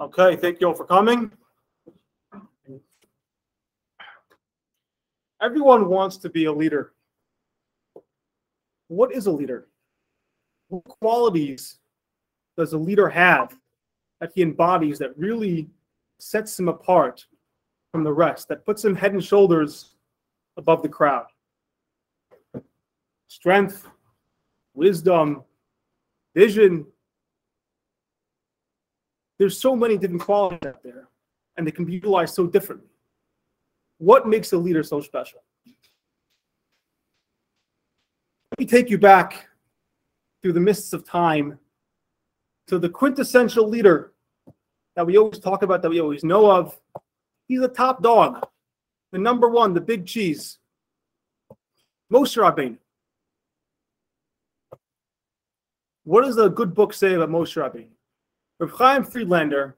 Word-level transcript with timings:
Okay, 0.00 0.36
thank 0.36 0.60
you 0.60 0.68
all 0.68 0.74
for 0.74 0.84
coming. 0.84 1.32
Everyone 5.42 5.88
wants 5.88 6.16
to 6.18 6.28
be 6.28 6.44
a 6.44 6.52
leader. 6.52 6.92
What 8.86 9.12
is 9.12 9.26
a 9.26 9.30
leader? 9.32 9.66
What 10.68 10.84
qualities 10.84 11.78
does 12.56 12.74
a 12.74 12.78
leader 12.78 13.08
have 13.08 13.58
that 14.20 14.30
he 14.36 14.42
embodies 14.42 15.00
that 15.00 15.18
really 15.18 15.68
sets 16.18 16.58
him 16.58 16.68
apart 16.68 17.26
from 17.90 18.04
the 18.04 18.12
rest, 18.12 18.46
that 18.48 18.64
puts 18.64 18.84
him 18.84 18.94
head 18.94 19.14
and 19.14 19.24
shoulders 19.24 19.96
above 20.56 20.82
the 20.82 20.88
crowd? 20.88 21.26
Strength, 23.26 23.88
wisdom, 24.74 25.42
vision, 26.36 26.86
there's 29.38 29.60
so 29.60 29.76
many 29.76 29.96
different 29.96 30.22
qualities 30.22 30.66
out 30.66 30.82
there, 30.82 31.08
and 31.56 31.66
they 31.66 31.70
can 31.70 31.84
be 31.84 31.92
utilized 31.92 32.34
so 32.34 32.46
differently. 32.46 32.88
What 33.98 34.28
makes 34.28 34.52
a 34.52 34.58
leader 34.58 34.82
so 34.82 35.00
special? 35.00 35.40
Let 38.50 38.60
me 38.60 38.66
take 38.66 38.90
you 38.90 38.98
back 38.98 39.48
through 40.42 40.52
the 40.54 40.60
mists 40.60 40.92
of 40.92 41.04
time 41.04 41.58
to 42.66 42.78
the 42.78 42.88
quintessential 42.88 43.68
leader 43.68 44.12
that 44.96 45.06
we 45.06 45.16
always 45.16 45.38
talk 45.38 45.62
about, 45.62 45.82
that 45.82 45.90
we 45.90 46.00
always 46.00 46.24
know 46.24 46.50
of. 46.50 46.78
He's 47.46 47.60
the 47.60 47.68
top 47.68 48.02
dog, 48.02 48.46
the 49.12 49.18
number 49.18 49.48
one, 49.48 49.74
the 49.74 49.80
big 49.80 50.06
cheese. 50.06 50.58
Moshe 52.12 52.36
Rabbeinu. 52.36 52.78
What 56.04 56.24
does 56.24 56.38
a 56.38 56.48
good 56.48 56.74
book 56.74 56.94
say 56.94 57.14
about 57.14 57.28
Moshe 57.28 57.56
Rabbeinu? 57.56 57.90
Rav 58.60 58.72
Chaim 58.72 59.04
Friedlander, 59.04 59.76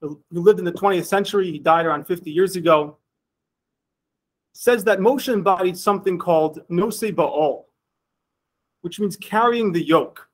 who 0.00 0.20
lived 0.30 0.58
in 0.58 0.64
the 0.64 0.72
20th 0.72 1.06
century, 1.06 1.50
he 1.50 1.58
died 1.58 1.86
around 1.86 2.06
50 2.06 2.30
years 2.30 2.54
ago, 2.56 2.98
says 4.52 4.84
that 4.84 4.98
Moshe 4.98 5.32
embodied 5.32 5.76
something 5.76 6.18
called 6.18 6.60
Nosei 6.68 7.14
Ba'ol, 7.14 7.64
which 8.82 9.00
means 9.00 9.16
carrying 9.16 9.72
the 9.72 9.82
yoke. 9.82 10.28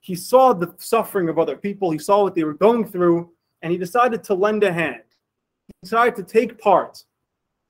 He 0.00 0.14
saw 0.14 0.52
the 0.52 0.74
suffering 0.78 1.28
of 1.28 1.38
other 1.38 1.56
people, 1.56 1.90
he 1.90 1.98
saw 1.98 2.22
what 2.22 2.34
they 2.34 2.44
were 2.44 2.54
going 2.54 2.86
through, 2.86 3.30
and 3.62 3.70
he 3.70 3.78
decided 3.78 4.24
to 4.24 4.34
lend 4.34 4.64
a 4.64 4.72
hand. 4.72 5.02
He 5.66 5.72
decided 5.82 6.16
to 6.16 6.22
take 6.22 6.58
part 6.58 7.04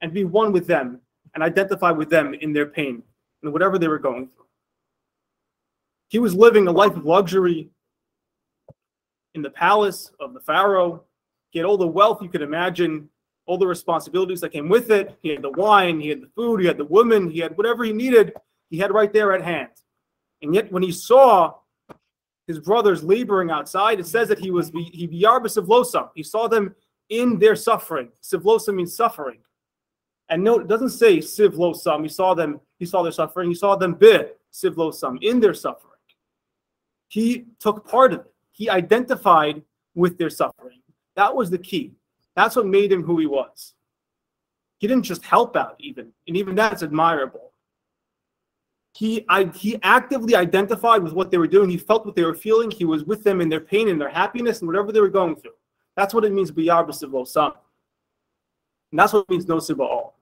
and 0.00 0.14
be 0.14 0.24
one 0.24 0.52
with 0.52 0.66
them 0.66 1.00
and 1.34 1.44
identify 1.44 1.90
with 1.90 2.08
them 2.08 2.34
in 2.34 2.52
their 2.52 2.66
pain 2.66 3.02
and 3.42 3.52
whatever 3.52 3.78
they 3.78 3.88
were 3.88 3.98
going 3.98 4.28
through. 4.28 4.46
He 6.08 6.18
was 6.18 6.34
living 6.34 6.66
a 6.66 6.72
life 6.72 6.96
of 6.96 7.04
luxury, 7.04 7.70
in 9.34 9.42
the 9.42 9.50
palace 9.50 10.10
of 10.20 10.34
the 10.34 10.40
Pharaoh. 10.40 11.04
He 11.50 11.58
had 11.58 11.66
all 11.66 11.78
the 11.78 11.86
wealth 11.86 12.22
you 12.22 12.28
could 12.28 12.42
imagine, 12.42 13.08
all 13.46 13.58
the 13.58 13.66
responsibilities 13.66 14.40
that 14.40 14.50
came 14.50 14.68
with 14.68 14.90
it. 14.90 15.16
He 15.22 15.30
had 15.30 15.42
the 15.42 15.50
wine, 15.50 16.00
he 16.00 16.08
had 16.08 16.20
the 16.20 16.30
food, 16.34 16.60
he 16.60 16.66
had 16.66 16.78
the 16.78 16.84
woman, 16.84 17.30
he 17.30 17.40
had 17.40 17.56
whatever 17.56 17.84
he 17.84 17.92
needed, 17.92 18.32
he 18.68 18.78
had 18.78 18.92
right 18.92 19.12
there 19.12 19.32
at 19.32 19.42
hand. 19.42 19.70
And 20.42 20.54
yet, 20.54 20.70
when 20.72 20.82
he 20.82 20.92
saw 20.92 21.54
his 22.46 22.58
brothers 22.58 23.02
laboring 23.02 23.50
outside, 23.50 24.00
it 24.00 24.06
says 24.06 24.28
that 24.28 24.38
he 24.38 24.50
was 24.50 24.70
he 24.70 25.06
biyar 25.08 25.40
b'sivlosam. 25.40 26.10
He 26.14 26.22
saw 26.22 26.48
them 26.48 26.74
in 27.08 27.38
their 27.38 27.56
suffering. 27.56 28.10
Sivlosam 28.22 28.76
means 28.76 28.94
suffering. 28.94 29.38
And 30.28 30.44
no, 30.44 30.60
it 30.60 30.68
doesn't 30.68 30.90
say 30.90 31.18
sivlosam. 31.18 32.02
He 32.02 32.08
saw 32.08 32.34
them, 32.34 32.60
he 32.78 32.86
saw 32.86 33.02
their 33.02 33.12
suffering. 33.12 33.48
He 33.48 33.54
saw 33.54 33.76
them 33.76 33.94
bit 33.94 34.40
sivlosam 34.52 35.18
in 35.22 35.40
their 35.40 35.54
suffering. 35.54 35.90
He 37.08 37.46
took 37.58 37.86
part 37.86 38.12
of 38.12 38.20
it 38.20 38.32
he 38.61 38.69
identified 38.69 39.62
with 39.94 40.19
their 40.19 40.28
suffering. 40.28 40.83
That 41.16 41.34
was 41.34 41.48
the 41.48 41.56
key. 41.56 41.94
That's 42.36 42.56
what 42.56 42.66
made 42.66 42.92
him 42.92 43.03
who 43.03 43.19
he 43.19 43.25
was. 43.25 43.72
He 44.76 44.87
didn't 44.87 45.04
just 45.04 45.25
help 45.25 45.56
out, 45.56 45.76
even, 45.78 46.12
and 46.28 46.37
even 46.37 46.54
that's 46.56 46.82
admirable. 46.82 47.53
He, 48.93 49.25
I, 49.31 49.44
he 49.44 49.78
actively 49.82 50.34
identified 50.34 51.03
with 51.03 51.15
what 51.15 51.31
they 51.31 51.38
were 51.38 51.47
doing. 51.47 51.70
He 51.70 51.78
felt 51.78 52.04
what 52.04 52.15
they 52.15 52.22
were 52.22 52.34
feeling. 52.34 52.70
He 52.70 52.84
was 52.84 53.03
with 53.04 53.25
them 53.25 53.41
in 53.41 53.49
their 53.49 53.62
pain 53.62 53.88
and 53.88 53.99
their 53.99 54.10
happiness 54.10 54.60
and 54.60 54.69
whatever 54.69 54.93
they 54.93 55.00
were 55.00 55.09
going 55.09 55.37
through. 55.37 55.56
That's 55.97 56.12
what 56.12 56.26
it 56.26 56.32
means, 56.32 56.53
biyar 56.53 56.87
b'sivlo 56.87 57.54
And 58.93 59.00
that's 59.00 59.15
what 59.15 59.25
it 59.26 59.31
means, 59.31 59.49
no 59.49 59.59
all. 59.82 60.19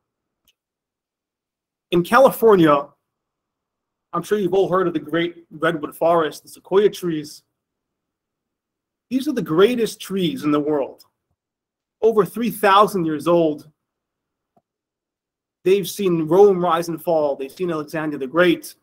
In 1.91 2.05
California, 2.05 2.87
I'm 4.13 4.23
sure 4.23 4.39
you've 4.39 4.55
all 4.55 4.69
heard 4.69 4.87
of 4.87 4.93
the 4.93 5.01
great 5.01 5.45
redwood 5.51 5.97
forest, 5.97 6.45
the 6.45 6.49
sequoia 6.51 6.89
trees. 6.89 7.43
These 9.11 9.27
are 9.29 9.33
the 9.33 9.43
greatest 9.43 10.01
trees 10.01 10.45
in 10.45 10.51
the 10.51 10.61
world. 10.61 11.05
Over 12.03 12.25
3,000 12.25 13.05
years 13.05 13.27
old. 13.27 13.71
They've 15.65 15.89
seen 15.89 16.27
Rome 16.27 16.63
rise 16.63 16.89
and 16.89 17.03
fall. 17.03 17.35
They've 17.35 17.53
seen 17.53 17.71
Alexander 17.71 18.19
the 18.19 18.27
Great. 18.27 18.75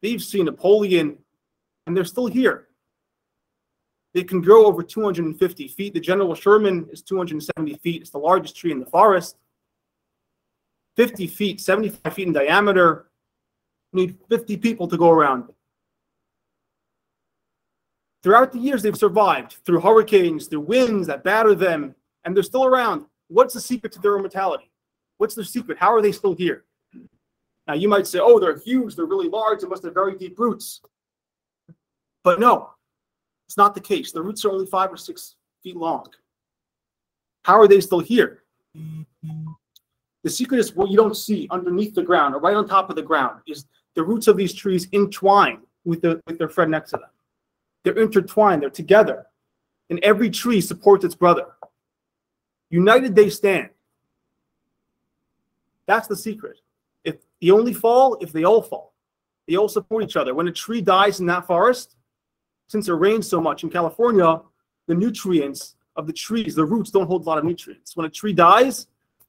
They've 0.00 0.22
seen 0.22 0.46
Napoleon, 0.46 1.18
and 1.86 1.96
they're 1.96 2.04
still 2.04 2.26
here. 2.26 2.68
They 4.14 4.24
can 4.24 4.40
grow 4.40 4.66
over 4.66 4.82
250 4.82 5.68
feet. 5.68 5.94
The 5.94 6.00
General 6.00 6.34
Sherman 6.34 6.88
is 6.90 7.02
270 7.02 7.74
feet. 7.76 8.02
It's 8.02 8.10
the 8.10 8.18
largest 8.18 8.56
tree 8.56 8.72
in 8.72 8.80
the 8.80 8.86
forest. 8.86 9.36
50 10.96 11.26
feet, 11.26 11.60
75 11.60 12.12
feet 12.12 12.26
in 12.26 12.32
diameter. 12.32 13.10
You 13.92 14.06
need 14.06 14.18
50 14.28 14.56
people 14.58 14.86
to 14.88 14.98
go 14.98 15.10
around 15.10 15.44
Throughout 18.22 18.52
the 18.52 18.58
years, 18.58 18.82
they've 18.82 18.96
survived 18.96 19.56
through 19.64 19.80
hurricanes, 19.80 20.46
through 20.46 20.60
winds 20.60 21.06
that 21.08 21.24
batter 21.24 21.54
them, 21.54 21.94
and 22.24 22.36
they're 22.36 22.42
still 22.42 22.64
around. 22.64 23.06
What's 23.28 23.54
the 23.54 23.60
secret 23.60 23.92
to 23.92 24.00
their 24.00 24.16
immortality? 24.16 24.70
What's 25.18 25.34
their 25.34 25.44
secret? 25.44 25.78
How 25.78 25.92
are 25.92 26.02
they 26.02 26.12
still 26.12 26.34
here? 26.34 26.64
Now, 27.66 27.74
you 27.74 27.88
might 27.88 28.06
say, 28.06 28.18
oh, 28.20 28.38
they're 28.38 28.58
huge, 28.58 28.96
they're 28.96 29.06
really 29.06 29.28
large, 29.28 29.60
they 29.60 29.68
must 29.68 29.84
have 29.84 29.94
very 29.94 30.16
deep 30.16 30.38
roots. 30.38 30.80
But 32.24 32.38
no, 32.38 32.70
it's 33.48 33.56
not 33.56 33.74
the 33.74 33.80
case. 33.80 34.12
The 34.12 34.22
roots 34.22 34.44
are 34.44 34.50
only 34.50 34.66
five 34.66 34.92
or 34.92 34.96
six 34.96 35.36
feet 35.62 35.76
long. 35.76 36.06
How 37.44 37.58
are 37.60 37.68
they 37.68 37.80
still 37.80 38.00
here? 38.00 38.42
The 40.22 40.30
secret 40.30 40.58
is 40.58 40.74
what 40.74 40.90
you 40.90 40.96
don't 40.96 41.16
see 41.16 41.48
underneath 41.50 41.94
the 41.94 42.02
ground 42.02 42.34
or 42.34 42.40
right 42.40 42.54
on 42.54 42.68
top 42.68 42.90
of 42.90 42.96
the 42.96 43.02
ground 43.02 43.40
is 43.48 43.66
the 43.94 44.02
roots 44.02 44.28
of 44.28 44.36
these 44.36 44.54
trees 44.54 44.88
entwine 44.92 45.60
with, 45.84 46.02
the, 46.02 46.20
with 46.26 46.38
their 46.38 46.48
friend 46.48 46.70
next 46.70 46.90
to 46.90 46.98
them. 46.98 47.10
They're 47.84 47.98
intertwined, 47.98 48.62
they're 48.62 48.70
together. 48.70 49.26
And 49.90 49.98
every 50.02 50.30
tree 50.30 50.60
supports 50.60 51.04
its 51.04 51.14
brother. 51.14 51.46
United 52.70 53.14
they 53.14 53.28
stand. 53.28 53.70
That's 55.86 56.08
the 56.08 56.16
secret. 56.16 56.58
If 57.04 57.16
the 57.40 57.50
only 57.50 57.74
fall, 57.74 58.16
if 58.20 58.32
they 58.32 58.44
all 58.44 58.62
fall, 58.62 58.94
they 59.46 59.56
all 59.56 59.68
support 59.68 60.04
each 60.04 60.16
other. 60.16 60.34
When 60.34 60.48
a 60.48 60.52
tree 60.52 60.80
dies 60.80 61.20
in 61.20 61.26
that 61.26 61.46
forest, 61.46 61.96
since 62.68 62.88
it 62.88 62.92
rains 62.92 63.28
so 63.28 63.40
much 63.40 63.64
in 63.64 63.70
California, 63.70 64.40
the 64.86 64.94
nutrients 64.94 65.76
of 65.96 66.06
the 66.06 66.12
trees, 66.12 66.54
the 66.54 66.64
roots 66.64 66.90
don't 66.90 67.06
hold 67.06 67.26
a 67.26 67.28
lot 67.28 67.38
of 67.38 67.44
nutrients. 67.44 67.96
When 67.96 68.06
a 68.06 68.10
tree 68.10 68.32
dies, 68.32 68.86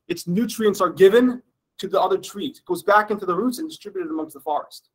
its 0.08 0.28
nutrients 0.28 0.80
are 0.80 0.90
given 0.90 1.42
to 1.80 1.88
the 1.88 2.00
other 2.00 2.18
trees. 2.18 2.60
It 2.60 2.66
goes 2.66 2.84
back 2.84 3.12
into 3.12 3.26
the 3.26 3.36
roots 3.36 3.60
and 3.60 3.68
distributed 3.68 4.10
amongst 4.10 4.36
the 4.36 4.40
forest. 4.40 4.90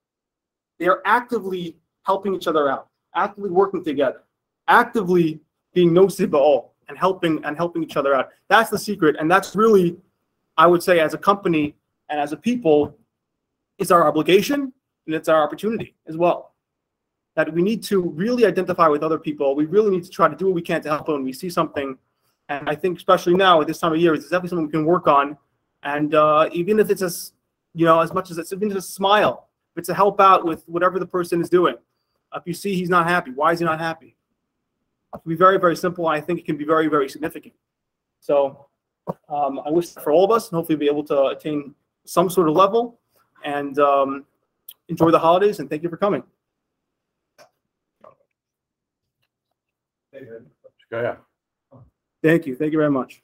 They 0.78 0.86
are 0.86 1.02
actively 1.04 1.76
helping 2.04 2.34
each 2.34 2.46
other 2.46 2.70
out 2.70 2.87
actively 3.14 3.50
working 3.50 3.84
together, 3.84 4.22
actively 4.68 5.40
being 5.74 5.92
no 5.92 6.08
all 6.34 6.74
and 6.88 6.98
helping 6.98 7.44
and 7.44 7.56
helping 7.56 7.82
each 7.82 7.96
other 7.96 8.14
out. 8.14 8.30
That's 8.48 8.70
the 8.70 8.78
secret, 8.78 9.16
and 9.18 9.30
that's 9.30 9.54
really, 9.54 9.96
I 10.56 10.66
would 10.66 10.82
say, 10.82 11.00
as 11.00 11.14
a 11.14 11.18
company 11.18 11.76
and 12.08 12.18
as 12.18 12.32
a 12.32 12.36
people, 12.36 12.96
is 13.78 13.90
our 13.90 14.06
obligation 14.06 14.72
and 15.06 15.14
it's 15.14 15.28
our 15.28 15.42
opportunity 15.42 15.94
as 16.06 16.16
well. 16.16 16.54
That 17.36 17.52
we 17.52 17.62
need 17.62 17.82
to 17.84 18.00
really 18.00 18.44
identify 18.44 18.88
with 18.88 19.02
other 19.02 19.18
people. 19.18 19.54
We 19.54 19.66
really 19.66 19.90
need 19.90 20.04
to 20.04 20.10
try 20.10 20.28
to 20.28 20.36
do 20.36 20.46
what 20.46 20.54
we 20.54 20.62
can 20.62 20.82
to 20.82 20.88
help 20.88 21.08
when 21.08 21.22
we 21.22 21.32
see 21.32 21.48
something. 21.48 21.96
And 22.48 22.68
I 22.68 22.74
think, 22.74 22.98
especially 22.98 23.34
now 23.34 23.60
at 23.60 23.66
this 23.66 23.78
time 23.78 23.92
of 23.92 24.00
year, 24.00 24.14
it's 24.14 24.24
definitely 24.24 24.48
something 24.48 24.66
we 24.66 24.72
can 24.72 24.84
work 24.84 25.06
on. 25.06 25.36
And 25.84 26.14
uh, 26.14 26.48
even 26.52 26.80
if 26.80 26.90
it's 26.90 27.02
as, 27.02 27.32
you 27.74 27.84
know, 27.84 28.00
as 28.00 28.12
much 28.12 28.30
as 28.30 28.38
it's 28.38 28.52
even 28.52 28.70
just 28.70 28.88
a 28.88 28.92
smile, 28.92 29.48
it's 29.76 29.88
a 29.88 29.94
help 29.94 30.20
out 30.20 30.44
with 30.44 30.64
whatever 30.66 30.98
the 30.98 31.06
person 31.06 31.40
is 31.40 31.48
doing, 31.48 31.76
if 32.34 32.42
you 32.46 32.54
see 32.54 32.74
he's 32.74 32.90
not 32.90 33.06
happy, 33.08 33.30
why 33.30 33.52
is 33.52 33.58
he 33.58 33.64
not 33.64 33.78
happy? 33.78 34.16
It 35.14 35.22
can 35.22 35.28
be 35.30 35.36
very, 35.36 35.58
very 35.58 35.76
simple. 35.76 36.06
I 36.06 36.20
think 36.20 36.38
it 36.38 36.44
can 36.44 36.56
be 36.56 36.64
very, 36.64 36.88
very 36.88 37.08
significant. 37.08 37.54
So 38.20 38.66
um, 39.28 39.60
I 39.64 39.70
wish 39.70 39.94
for 39.94 40.12
all 40.12 40.24
of 40.24 40.30
us, 40.30 40.48
and 40.48 40.56
hopefully 40.56 40.76
be 40.76 40.86
able 40.86 41.04
to 41.04 41.26
attain 41.26 41.74
some 42.04 42.28
sort 42.28 42.48
of 42.48 42.54
level 42.54 43.00
and 43.44 43.78
um, 43.78 44.24
enjoy 44.88 45.10
the 45.10 45.18
holidays. 45.18 45.60
And 45.60 45.70
thank 45.70 45.82
you 45.82 45.88
for 45.88 45.96
coming. 45.96 46.22
Thank 52.22 52.46
you. 52.46 52.56
Thank 52.56 52.72
you 52.72 52.78
very 52.78 52.90
much. 52.90 53.22